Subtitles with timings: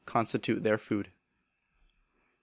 [0.07, 1.05] constitute their food.
[1.13, 1.13] 2162.